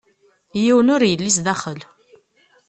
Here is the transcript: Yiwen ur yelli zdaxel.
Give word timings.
Yiwen 0.61 0.91
ur 0.95 1.01
yelli 1.05 1.31
zdaxel. 1.37 1.79